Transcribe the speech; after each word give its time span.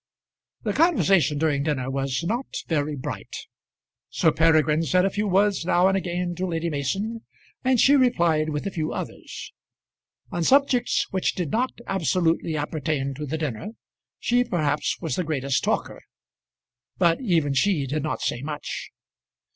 The 0.63 0.73
conversation 0.73 1.37
during 1.37 1.61
dinner 1.61 1.91
was 1.91 2.23
not 2.23 2.47
very 2.67 2.95
bright. 2.95 3.45
Sir 4.09 4.31
Peregrine 4.31 4.81
said 4.81 5.05
a 5.05 5.11
few 5.11 5.27
words 5.27 5.63
now 5.63 5.87
and 5.87 5.95
again 5.95 6.33
to 6.37 6.47
Lady 6.47 6.71
Mason, 6.71 7.21
and 7.63 7.79
she 7.79 7.95
replied 7.95 8.49
with 8.49 8.65
a 8.65 8.71
few 8.71 8.93
others. 8.93 9.53
On 10.31 10.43
subjects 10.43 11.05
which 11.11 11.35
did 11.35 11.51
not 11.51 11.73
absolutely 11.85 12.57
appertain 12.57 13.13
to 13.13 13.27
the 13.27 13.37
dinner, 13.37 13.73
she 14.17 14.43
perhaps 14.43 14.99
was 15.01 15.17
the 15.17 15.23
greatest 15.23 15.63
talker; 15.63 16.01
but 16.97 17.21
even 17.21 17.53
she 17.53 17.85
did 17.85 18.01
not 18.01 18.21
say 18.21 18.41
much. 18.41 18.89